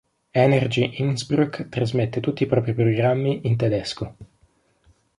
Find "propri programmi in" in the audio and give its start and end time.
2.47-3.55